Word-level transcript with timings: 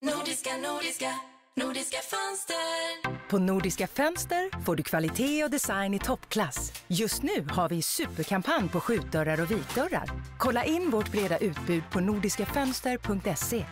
Nordiska, 0.00 0.50
nordiska, 0.56 1.10
nordiska 1.54 1.98
fönster. 1.98 3.28
På 3.28 3.38
Nordiska 3.38 3.86
Fönster 3.86 4.64
får 4.64 4.76
du 4.76 4.82
kvalitet 4.82 5.44
och 5.44 5.50
design 5.50 5.94
i 5.94 5.98
toppklass. 5.98 6.72
Just 6.88 7.22
nu 7.22 7.46
har 7.50 7.68
vi 7.68 7.82
superkampanj 7.82 8.68
på 8.68 8.80
skjutdörrar 8.80 9.40
och 9.40 9.50
vitdörrar. 9.50 10.10
Kolla 10.38 10.64
in 10.64 10.90
vårt 10.90 11.12
breda 11.12 11.38
utbud 11.38 11.82
på 11.92 12.00
nordiskafönster.se. 12.00 13.64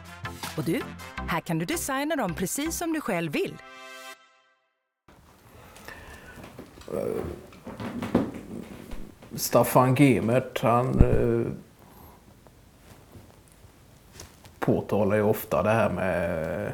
Och 0.57 0.65
du, 0.65 0.81
här 1.29 1.41
kan 1.41 1.59
du 1.59 1.65
designa 1.65 2.17
dem 2.17 2.35
precis 2.35 2.77
som 2.77 2.93
du 2.93 3.01
själv 3.01 3.33
vill. 3.33 3.55
Staffan 9.35 9.95
Gemert, 9.95 10.63
han 10.63 11.01
eh, 11.01 11.53
påtalar 14.67 15.17
ju 15.17 15.23
ofta 15.23 15.63
det 15.63 15.71
här 15.71 15.91
med 15.91 16.73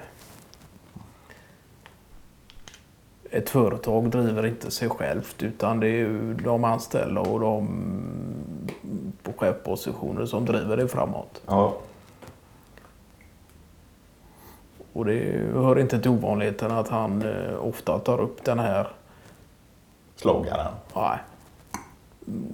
ett 3.31 3.51
företag 3.51 4.11
driver 4.11 4.47
inte 4.47 4.71
sig 4.71 4.89
självt 4.89 5.43
utan 5.43 5.81
det 5.81 5.87
är 5.87 5.99
ju 5.99 6.35
de 6.35 6.65
anställda 6.65 7.21
och 7.21 7.41
de 7.41 7.69
på 9.23 9.33
chefpositioner 9.33 10.27
som 10.27 10.47
driver 10.47 10.77
det 10.77 10.89
framåt. 10.89 11.43
Ja. 11.47 11.75
Och 14.93 15.05
det 15.05 15.43
hör 15.55 15.79
inte 15.79 16.01
till 16.01 16.11
ovanligheten 16.11 16.71
att 16.71 16.89
han 16.89 17.23
eh, 17.23 17.67
ofta 17.67 17.99
tar 17.99 18.21
upp 18.21 18.45
den 18.45 18.59
här 18.59 18.89
Sloganen. 20.17 20.73
Nej. 20.95 21.19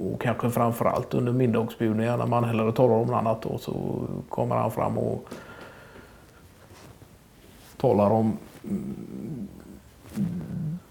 Och 0.00 0.20
kanske 0.20 0.50
framförallt 0.50 1.14
under 1.14 1.32
middagsbjudningar 1.32 2.16
när 2.16 2.26
man 2.26 2.44
hellre 2.44 2.72
talar 2.72 2.94
om 2.94 3.06
något 3.06 3.16
annat 3.16 3.42
då, 3.42 3.58
så 3.58 4.02
kommer 4.28 4.56
han 4.56 4.70
fram 4.70 4.98
och 4.98 5.28
talar 7.76 8.10
om 8.10 8.36
mm, 8.64 9.08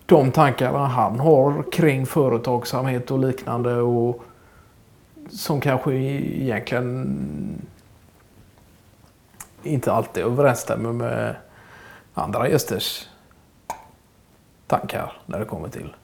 de 0.06 0.32
tankarna 0.32 0.88
han 0.88 1.20
har 1.20 1.72
kring 1.72 2.06
företagsamhet 2.06 3.12
och 3.12 3.20
liknande 3.20 3.76
och 3.76 4.24
som 5.30 5.62
kanske 5.62 5.94
egentligen 5.94 7.62
inte 9.64 9.92
alltid 9.92 10.24
överensstämmer 10.24 10.92
med 10.92 11.36
andra 12.14 12.50
gästers 12.50 13.08
tankar 14.68 15.22
när 15.26 15.40
det 15.40 15.46
kommer 15.46 15.70
till 15.70 15.96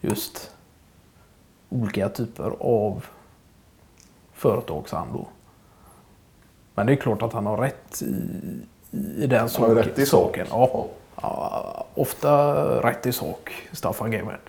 just 0.00 0.53
olika 1.82 2.08
typer 2.08 2.52
av 2.60 3.04
företagsandor. 4.32 5.26
Men 6.74 6.86
det 6.86 6.92
är 6.92 6.96
klart 6.96 7.22
att 7.22 7.32
han 7.32 7.46
har 7.46 7.56
rätt 7.56 8.02
i, 8.02 8.14
i 9.16 9.26
den 9.26 9.38
Han 9.38 9.40
har 9.40 9.44
ju 9.44 9.48
saken- 9.48 9.74
rätt 9.76 9.98
i 9.98 10.06
sak. 10.06 10.20
saken. 10.36 10.46
Ja. 10.50 10.86
Ja, 11.22 11.86
ofta 11.94 12.54
rätt 12.82 13.06
i 13.06 13.12
sak, 13.12 13.68
Staffan 13.72 14.12
Gemert. 14.12 14.40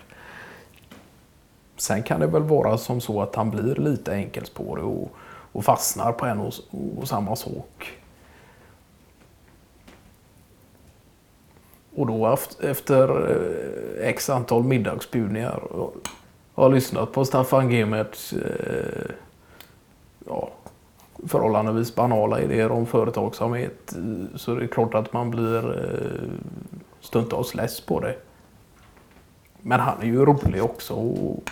Sen 1.76 2.02
kan 2.02 2.20
det 2.20 2.26
väl 2.26 2.42
vara 2.42 2.78
som 2.78 3.00
så 3.00 3.22
att 3.22 3.34
han 3.34 3.50
blir 3.50 3.74
lite 3.74 4.12
enkelspårig 4.12 4.84
och, 4.84 5.10
och 5.52 5.64
fastnar 5.64 6.12
på 6.12 6.26
en 6.26 6.40
och, 6.40 6.52
och 6.98 7.08
samma 7.08 7.36
sak. 7.36 7.92
Och 11.96 12.06
då 12.06 12.26
eft- 12.26 12.64
efter 12.70 13.30
eh, 13.30 14.08
x 14.08 14.30
antal 14.30 14.62
middagsbjudningar 14.64 15.60
har 16.56 16.70
lyssnat 16.70 17.12
på 17.12 17.24
Staffan 17.24 17.70
Gemerts 17.70 18.32
eh, 18.32 19.10
ja, 20.26 20.50
förhållandevis 21.26 21.94
banala 21.94 22.40
idéer 22.40 22.70
om 22.70 22.86
företagsamhet 22.86 23.92
eh, 23.92 24.36
så 24.36 24.54
det 24.54 24.64
är 24.64 24.68
klart 24.68 24.94
att 24.94 25.12
man 25.12 25.30
blir 25.30 25.78
eh, 25.78 26.30
stundtals 27.00 27.54
less 27.54 27.80
på 27.80 28.00
det. 28.00 28.16
Men 29.62 29.80
han 29.80 30.02
är 30.02 30.06
ju 30.06 30.24
rolig 30.24 30.64
också. 30.64 30.94
Och, 30.94 31.50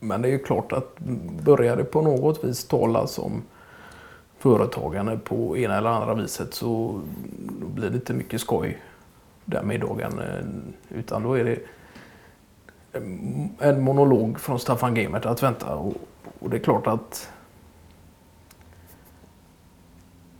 men 0.00 0.22
det 0.22 0.28
är 0.28 0.32
ju 0.32 0.38
klart 0.38 0.72
att 0.72 0.98
börjar 1.44 1.76
det 1.76 1.84
på 1.84 2.02
något 2.02 2.44
vis 2.44 2.64
talas 2.64 3.18
om 3.18 3.42
företagande 4.38 5.18
på 5.18 5.56
ena 5.56 5.78
eller 5.78 5.90
andra 5.90 6.14
viset 6.14 6.54
så 6.54 7.00
blir 7.74 7.90
det 7.90 7.96
inte 7.96 8.12
mycket 8.12 8.40
skoj 8.40 8.82
den 9.44 9.66
middagen. 9.66 10.18
Eh, 10.18 10.98
utan 10.98 11.22
då 11.22 11.34
är 11.34 11.44
det 11.44 11.58
en 12.92 13.80
monolog 13.80 14.40
från 14.40 14.58
Staffan 14.58 14.96
Gemert 14.96 15.26
att 15.26 15.42
vänta. 15.42 15.74
Och, 15.74 15.94
och 16.38 16.50
det 16.50 16.56
är 16.56 16.60
klart 16.60 16.86
att 16.86 17.28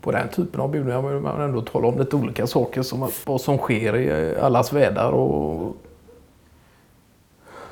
på 0.01 0.13
den 0.13 0.29
typen 0.29 0.61
av 0.61 0.71
bjudningar 0.71 1.03
vill 1.03 1.21
man 1.21 1.41
ändå 1.41 1.63
tala 1.63 1.89
om 1.89 1.99
lite 1.99 2.17
olika 2.17 2.47
saker. 2.47 2.83
Som 2.83 3.11
vad 3.27 3.41
som 3.41 3.59
sker 3.59 3.97
i 3.97 4.37
allas 4.37 4.73
världar. 4.73 5.11
Och 5.11 5.77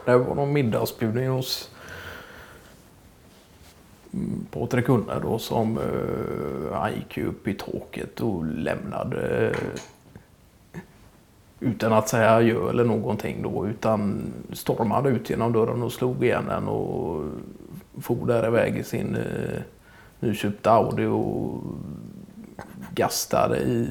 det 0.05 0.19
var 0.19 0.35
någon 0.35 0.53
middagsbjudning 0.53 1.29
hos 1.29 1.71
mm, 4.13 4.47
Patrik 4.51 4.87
Gunnar 4.87 5.21
då 5.21 5.39
som 5.39 5.79
eh, 5.79 6.79
han 6.79 6.95
gick 6.95 7.17
ju 7.17 7.27
upp 7.27 7.49
i 7.49 7.55
taket 7.55 8.21
och 8.21 8.45
lämnade 8.45 9.51
eh, 9.51 9.81
utan 11.61 11.93
att 11.93 12.09
säga 12.09 12.31
adjö 12.31 12.71
eller 12.71 12.85
någonting 12.85 13.43
då 13.43 13.67
utan 13.67 14.33
stormade 14.53 15.09
ut 15.11 15.31
genom 15.31 15.53
dörren 15.53 15.83
och 15.83 15.93
slog 15.93 16.25
igen 16.25 16.45
den 16.49 16.69
och 16.69 17.25
for 18.01 18.27
där 18.27 18.47
iväg 18.47 18.77
i 18.77 18.85
sin 18.85 19.17
eh, 19.17 19.61
nyköpta 20.21 20.71
Audi 20.71 21.05
och 21.05 21.63
gastade 22.95 23.59
i 23.59 23.89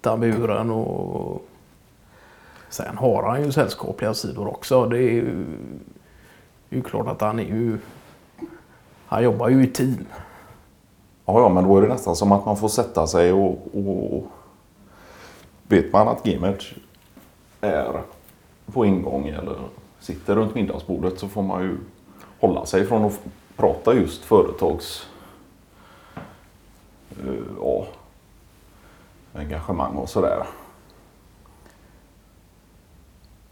tamburen 0.00 0.70
och 0.70 1.46
sen 2.68 2.96
har 2.96 3.22
han 3.22 3.44
ju 3.44 3.52
sällskapliga 3.52 4.14
sidor 4.14 4.48
också. 4.48 4.86
Det 4.86 4.98
är 4.98 5.12
ju, 5.12 5.44
det 6.68 6.76
är 6.76 6.78
ju 6.78 6.82
klart 6.82 7.06
att 7.06 7.20
han 7.20 7.38
är 7.38 7.44
ju 7.44 7.78
han 9.06 9.22
jobbar 9.22 9.48
ju 9.48 9.64
i 9.64 9.66
team. 9.66 10.06
Ja, 11.24 11.40
ja, 11.40 11.48
men 11.48 11.64
då 11.64 11.78
är 11.78 11.82
det 11.82 11.88
nästan 11.88 12.16
som 12.16 12.32
att 12.32 12.46
man 12.46 12.56
får 12.56 12.68
sätta 12.68 13.06
sig 13.06 13.32
och... 13.32 13.58
och 13.74 14.24
vet 15.68 15.92
man 15.92 16.08
att 16.08 16.24
gamet 16.24 16.64
är 17.60 18.02
på 18.66 18.86
ingång 18.86 19.28
eller 19.28 19.56
sitter 20.00 20.36
runt 20.36 20.54
middagsbordet 20.54 21.18
så 21.18 21.28
får 21.28 21.42
man 21.42 21.62
ju 21.62 21.78
hålla 22.40 22.66
sig 22.66 22.86
från 22.86 23.04
att 23.04 23.20
prata 23.56 23.94
just 23.94 24.24
företags... 24.24 25.06
Eh, 27.10 27.34
ja, 27.60 27.86
engagemang 29.34 29.96
och 29.96 30.08
sådär. 30.08 30.46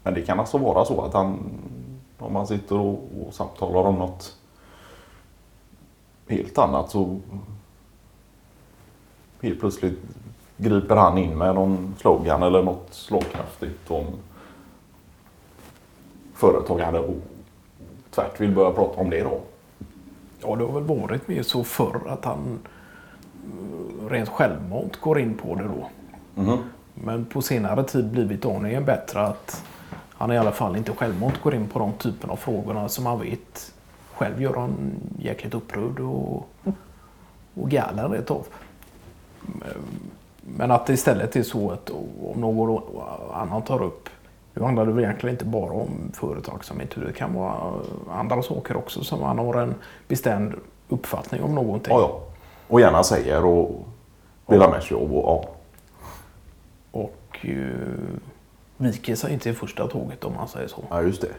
Men 0.03 0.13
det 0.13 0.21
kan 0.21 0.39
alltså 0.39 0.57
vara 0.57 0.85
så 0.85 1.01
att 1.01 1.13
han, 1.13 1.39
om 2.17 2.33
man 2.33 2.47
sitter 2.47 2.77
och, 2.77 3.09
och 3.21 3.33
samtalar 3.33 3.81
om 3.81 3.95
något 3.95 4.37
helt 6.27 6.57
annat 6.57 6.91
så 6.91 7.19
helt 9.41 9.59
plötsligt 9.59 9.99
griper 10.57 10.95
han 10.95 11.17
in 11.17 11.37
med 11.37 11.55
någon 11.55 11.95
slogan 11.99 12.43
eller 12.43 12.63
något 12.63 12.87
slagkraftigt 12.91 13.91
om 13.91 14.05
företagande 16.33 16.99
och 16.99 17.15
tvärt 18.11 18.41
vill 18.41 18.51
börja 18.51 18.71
prata 18.71 19.01
om 19.01 19.09
det 19.09 19.23
då. 19.23 19.41
Ja, 20.41 20.55
det 20.55 20.63
har 20.63 20.71
väl 20.71 20.83
varit 20.83 21.27
mer 21.27 21.43
så 21.43 21.63
förr 21.63 22.01
att 22.07 22.25
han 22.25 22.59
eh, 23.45 24.09
rent 24.09 24.29
självmant 24.29 25.01
går 25.01 25.19
in 25.19 25.37
på 25.37 25.55
det 25.55 25.63
då. 25.63 25.89
Men 26.93 27.25
på 27.25 27.41
senare 27.41 27.83
tid 27.83 28.11
blivit 28.11 28.45
aningen 28.45 28.85
bättre 28.85 29.21
att 29.21 29.63
han 30.11 30.31
i 30.31 30.37
alla 30.37 30.51
fall 30.51 30.75
inte 30.75 30.91
självmant 30.91 31.41
går 31.41 31.55
in 31.55 31.67
på 31.67 31.79
de 31.79 31.93
typen 31.93 32.29
av 32.29 32.35
frågorna 32.35 32.89
som 32.89 33.05
han 33.05 33.19
vet 33.19 33.73
själv 34.13 34.41
gör 34.41 34.53
han 34.53 34.91
jäkligt 35.19 35.53
upprörd 35.53 35.99
och, 35.99 36.49
och 37.53 37.69
galen 37.69 38.11
rätt 38.11 38.31
av. 38.31 38.45
Men 40.55 40.71
att 40.71 40.85
det 40.85 40.93
istället 40.93 41.35
är 41.35 41.43
så 41.43 41.71
att 41.71 41.89
om 42.23 42.41
någon 42.41 42.83
annan 43.33 43.61
tar 43.61 43.83
upp 43.83 44.09
nu 44.57 44.63
handlar 44.63 44.85
det 44.85 44.91
väl 44.91 45.03
egentligen 45.03 45.33
inte 45.33 45.45
bara 45.45 45.71
om 45.71 46.11
företagsamhet. 46.13 46.95
Det 46.95 47.13
kan 47.13 47.33
vara 47.33 47.73
andra 48.09 48.41
saker 48.41 48.77
också 48.77 49.03
som 49.03 49.19
man 49.19 49.37
har 49.37 49.53
en 49.53 49.75
bestämd 50.07 50.53
uppfattning 50.89 51.43
om 51.43 51.55
någonting. 51.55 51.93
Ja, 51.93 51.99
ja. 51.99 52.21
Och 52.67 52.81
gärna 52.81 53.03
säger 53.03 53.45
och 53.45 53.87
ha 54.45 54.69
med 54.69 54.83
sig 54.83 54.97
jobb 54.97 55.11
och 55.11 55.23
ja. 55.23 55.49
Och 56.91 57.45
eh, 57.45 58.19
viker 58.77 59.15
sig 59.15 59.33
inte 59.33 59.49
i 59.49 59.53
första 59.53 59.87
tåget 59.87 60.23
om 60.23 60.33
man 60.33 60.47
säger 60.47 60.67
så. 60.67 60.83
Ja, 60.89 61.01
just 61.01 61.21
det. 61.21 61.31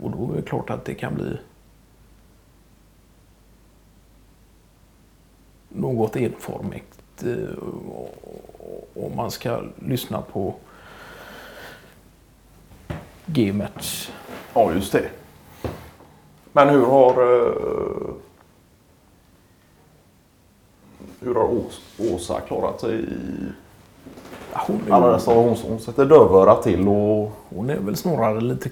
Och 0.00 0.10
då 0.10 0.32
är 0.32 0.36
det 0.36 0.42
klart 0.42 0.70
att 0.70 0.84
det 0.84 0.94
kan 0.94 1.14
bli 1.14 1.38
något 5.68 6.16
enformigt 6.16 7.02
om 8.94 9.16
man 9.16 9.30
ska 9.30 9.60
lyssna 9.86 10.20
på 10.32 10.54
Gemerts. 13.26 14.12
Ja, 14.54 14.72
just 14.72 14.92
det. 14.92 15.08
Men 16.52 16.68
hur 16.68 16.86
har... 16.86 17.10
eh, 17.10 18.14
Hur 21.20 21.34
har 21.34 21.44
Ås- 21.48 22.14
Åsa 22.14 22.40
klarat 22.40 22.80
sig 22.80 23.00
i 23.00 23.06
Hon 24.52 24.80
är, 24.88 24.92
alla 24.92 25.12
dessa? 25.12 25.34
Hon, 25.34 25.56
hon 25.68 25.80
sätter 25.80 26.04
dövörat 26.06 26.62
till 26.62 26.88
och... 26.88 27.30
hon 27.48 27.70
är 27.70 27.78
väl 27.78 27.96
snarare 27.96 28.40
lite, 28.40 28.70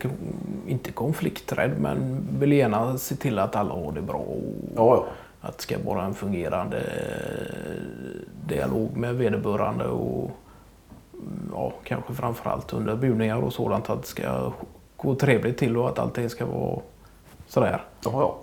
inte 0.67 0.93
konflikträdd, 0.93 1.81
men 1.81 2.27
vill 2.39 2.53
gärna 2.53 2.99
se 2.99 3.17
till 3.17 3.39
att 3.39 3.57
alla 3.57 3.75
har 3.75 3.93
det 3.93 4.03
bra. 4.03 4.17
Och 4.17 4.43
Ja, 4.77 4.97
ja. 4.97 5.05
Att 5.45 5.57
det 5.57 5.63
ska 5.63 5.79
vara 5.79 6.05
en 6.05 6.15
fungerande 6.15 6.79
eh, 6.79 8.47
dialog 8.49 8.97
med 8.97 9.15
vederbörande 9.15 9.85
och 9.85 10.31
mm, 11.13 11.51
ja, 11.53 11.73
kanske 11.85 12.15
framförallt 12.15 12.73
under 12.73 12.97
bjudningar 12.97 13.37
och 13.37 13.53
sådant 13.53 13.91
att 13.91 14.03
det 14.03 14.09
ska 14.09 14.53
gå 14.97 15.15
trevligt 15.15 15.59
till 15.59 15.77
och 15.77 15.89
att 15.89 15.99
allting 15.99 16.31
ska 16.31 16.47
vara 16.47 16.81
sådär. 17.49 17.83
ja, 18.05 18.11
ja. 18.13 18.37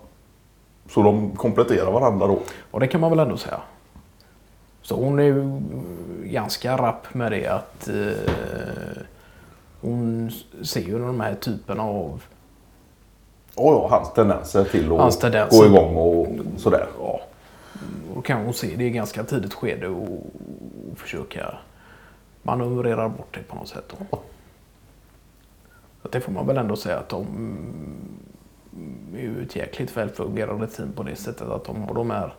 Så 0.90 1.04
de 1.04 1.32
kompletterar 1.32 1.92
varandra 1.92 2.28
då? 2.28 2.40
Och 2.72 2.80
det 2.80 2.88
kan 2.88 3.02
man 3.02 3.10
väl 3.10 3.20
ändå 3.20 3.38
säga. 3.38 3.62
Så 4.82 4.96
hon 4.96 5.20
är 5.20 5.24
ju 5.24 5.62
ganska 6.24 6.78
rapp 6.78 7.14
med 7.14 7.32
det 7.32 7.48
att 7.48 7.88
eh, 7.88 9.04
hon 9.82 10.32
ser 10.64 10.82
ju 10.82 11.00
de 11.00 11.20
här 11.20 11.36
typerna 11.36 11.84
av 11.84 12.24
Ja, 13.62 13.72
ja. 13.74 13.88
Hans 13.90 14.14
tendenser 14.14 14.64
till 14.64 14.92
att 14.92 15.00
Hans 15.00 15.20
tendenser. 15.20 15.58
gå 15.58 15.66
igång 15.66 15.96
och 15.96 16.28
sådär. 16.58 16.88
Ja, 17.00 17.22
då 18.16 18.22
kan 18.22 18.46
hon 18.46 18.54
se 18.54 18.76
det 18.76 18.84
i 18.84 18.90
ganska 18.90 19.24
tidigt 19.24 19.54
skede 19.54 19.88
och, 19.88 20.26
försöka 20.96 21.58
manövrera 22.44 23.10
bort 23.10 23.28
det 23.32 23.44
på 23.44 23.56
något 23.56 23.68
sätt. 23.68 23.94
Då. 24.10 24.20
Så 26.02 26.08
det 26.08 26.22
får 26.22 26.32
man 26.32 26.48
väl 26.48 26.58
ändå 26.58 26.76
säga 26.76 26.98
att 26.98 27.10
de 27.10 27.26
är 29.16 29.22
ju 29.22 29.44
ett 29.44 29.56
jäkligt 29.56 29.98
välfungerande 29.98 30.68
team 30.68 30.94
på 30.94 31.04
det 31.04 31.16
sättet 31.16 31.50
att 31.50 31.66
de 31.66 31.82
har 31.84 31.94
de 31.94 32.12
här 32.12 32.34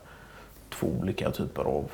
två 0.70 0.86
olika 1.00 1.30
typer 1.30 1.62
av 1.62 1.90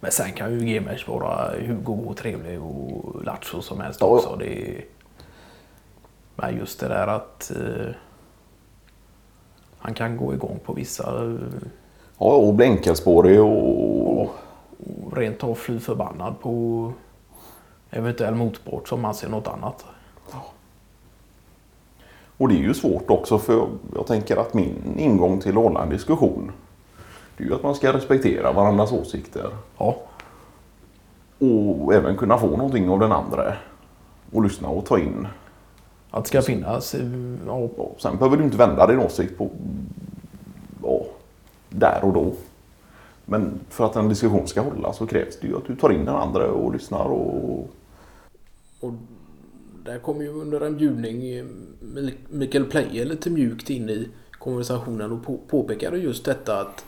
men 0.00 0.12
sen 0.12 0.32
kan 0.32 0.52
ju 0.52 0.70
Gemers 0.70 1.08
vara 1.08 1.50
hur 1.50 1.76
god 1.76 2.06
och 2.06 2.16
trevlig 2.16 2.62
och 2.62 3.24
lattjo 3.24 3.62
som 3.62 3.80
helst 3.80 4.02
också. 4.02 4.36
Det 4.36 4.68
är... 4.68 4.84
Men 6.36 6.56
just 6.56 6.80
det 6.80 6.88
där 6.88 7.06
att 7.06 7.52
eh, 7.56 7.94
han 9.80 9.94
kan 9.94 10.16
gå 10.16 10.34
igång 10.34 10.58
på 10.64 10.72
vissa 10.72 11.36
Ja, 12.18 12.26
och 12.26 12.54
bli 12.54 12.66
enkelspårig 12.66 13.40
och... 13.40 14.20
och 14.20 14.36
rent 15.12 15.44
av 15.44 15.54
fly 15.54 15.80
förbannad 15.80 16.34
på 16.40 16.92
eventuell 17.90 18.34
motpart 18.34 18.88
som 18.88 19.04
anser 19.04 19.28
något 19.28 19.48
annat. 19.48 19.84
Och 22.36 22.48
det 22.48 22.54
är 22.54 22.58
ju 22.58 22.74
svårt 22.74 23.10
också 23.10 23.38
för 23.38 23.68
jag 23.94 24.06
tänker 24.06 24.36
att 24.36 24.54
min 24.54 24.98
ingång 24.98 25.40
till 25.40 25.50
att 25.50 25.64
hålla 25.64 25.82
en 25.82 25.90
diskussion 25.90 26.52
det 27.36 27.44
är 27.44 27.48
ju 27.48 27.54
att 27.54 27.62
man 27.62 27.74
ska 27.74 27.92
respektera 27.92 28.52
varandras 28.52 28.92
åsikter 28.92 29.50
Ja, 29.78 29.96
och 31.38 31.94
även 31.94 32.16
kunna 32.16 32.38
få 32.38 32.46
någonting 32.46 32.90
av 32.90 32.98
den 32.98 33.12
andra 33.12 33.52
och 34.32 34.42
lyssna 34.42 34.68
och 34.68 34.86
ta 34.86 34.98
in. 34.98 35.28
Att 36.10 36.24
det 36.24 36.28
ska 36.28 36.42
finnas. 36.42 36.94
eh, 36.94 37.06
Ja, 37.46 37.54
Och 37.54 37.96
sen 38.00 38.16
behöver 38.16 38.36
du 38.36 38.44
inte 38.44 38.56
vända 38.56 38.86
din 38.86 38.98
åsikt 38.98 39.38
på 39.38 39.50
ja, 40.82 41.06
där 41.68 42.00
och 42.04 42.12
då. 42.12 42.32
Men 43.24 43.60
för 43.68 43.86
att 43.86 43.96
en 43.96 44.08
diskussion 44.08 44.46
ska 44.46 44.60
hålla 44.60 44.92
så 44.92 45.06
krävs 45.06 45.38
det 45.40 45.46
ju 45.46 45.56
att 45.56 45.66
du 45.66 45.76
tar 45.76 45.90
in 45.92 46.04
den 46.04 46.14
andra 46.16 46.50
och 46.52 46.72
lyssnar 46.72 47.04
och 47.04 47.70
och 48.80 48.92
där 49.84 49.98
kom 49.98 50.20
ju 50.20 50.28
under 50.28 50.60
en 50.60 50.76
bjudning 50.76 51.28
eh, 51.28 51.44
Mikael 52.28 52.64
Pleije 52.64 53.04
lite 53.04 53.30
mjukt 53.30 53.70
in 53.70 53.90
i 53.90 54.08
konversationen 54.38 55.12
och 55.12 55.24
på, 55.24 55.38
påpekade 55.48 55.98
just 55.98 56.24
detta 56.24 56.60
att 56.60 56.84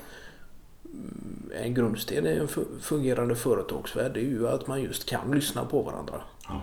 mm, 0.85 1.51
en 1.65 1.75
grundsten 1.75 2.27
i 2.27 2.31
en 2.31 2.49
fu- 2.49 2.81
fungerande 2.81 3.35
företagsvärld 3.35 4.17
är 4.17 4.21
ju 4.21 4.49
att 4.49 4.67
man 4.67 4.83
just 4.83 5.09
kan 5.09 5.31
lyssna 5.31 5.65
på 5.65 5.83
varandra. 5.83 6.15
Var 6.49 6.61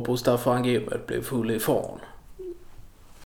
på 0.00 0.16
Staffan 0.16 0.64
Gibbert 0.64 1.06
blev 1.06 1.22
full 1.22 1.50
i 1.50 1.58
fan. 1.58 1.98